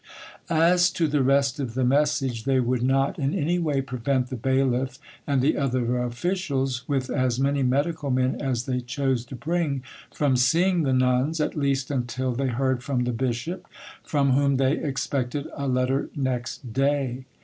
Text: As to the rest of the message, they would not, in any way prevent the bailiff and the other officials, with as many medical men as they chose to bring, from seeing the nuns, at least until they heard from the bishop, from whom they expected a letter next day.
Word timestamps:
As 0.49 0.89
to 0.93 1.07
the 1.07 1.21
rest 1.21 1.59
of 1.59 1.75
the 1.75 1.83
message, 1.83 2.45
they 2.45 2.59
would 2.59 2.81
not, 2.81 3.19
in 3.19 3.35
any 3.35 3.59
way 3.59 3.81
prevent 3.83 4.29
the 4.31 4.35
bailiff 4.35 4.97
and 5.27 5.43
the 5.43 5.55
other 5.55 5.99
officials, 5.99 6.87
with 6.87 7.11
as 7.11 7.39
many 7.39 7.61
medical 7.61 8.09
men 8.09 8.33
as 8.41 8.65
they 8.65 8.79
chose 8.81 9.23
to 9.25 9.35
bring, 9.35 9.83
from 10.11 10.35
seeing 10.35 10.81
the 10.81 10.91
nuns, 10.93 11.39
at 11.39 11.55
least 11.55 11.91
until 11.91 12.31
they 12.31 12.47
heard 12.47 12.81
from 12.81 13.03
the 13.03 13.13
bishop, 13.13 13.67
from 14.03 14.31
whom 14.31 14.57
they 14.57 14.73
expected 14.75 15.47
a 15.55 15.67
letter 15.67 16.09
next 16.15 16.73
day. 16.73 17.25